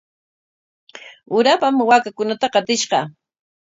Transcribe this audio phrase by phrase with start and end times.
[1.37, 2.99] Urapam waakakunata qatishqa.